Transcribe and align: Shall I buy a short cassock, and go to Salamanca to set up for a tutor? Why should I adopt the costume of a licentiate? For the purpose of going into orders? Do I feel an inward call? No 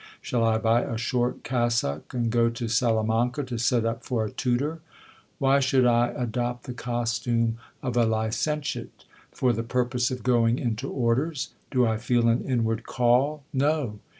Shall 0.19 0.43
I 0.43 0.57
buy 0.57 0.81
a 0.81 0.97
short 0.97 1.43
cassock, 1.43 2.11
and 2.11 2.31
go 2.31 2.49
to 2.49 2.67
Salamanca 2.67 3.43
to 3.43 3.59
set 3.59 3.85
up 3.85 4.03
for 4.03 4.25
a 4.25 4.31
tutor? 4.31 4.81
Why 5.37 5.59
should 5.59 5.85
I 5.85 6.07
adopt 6.17 6.63
the 6.63 6.73
costume 6.73 7.59
of 7.83 7.95
a 7.95 8.07
licentiate? 8.07 9.05
For 9.31 9.53
the 9.53 9.61
purpose 9.61 10.09
of 10.09 10.23
going 10.23 10.57
into 10.57 10.89
orders? 10.91 11.49
Do 11.69 11.85
I 11.85 11.97
feel 11.97 12.29
an 12.29 12.43
inward 12.43 12.83
call? 12.83 13.43
No 13.53 13.99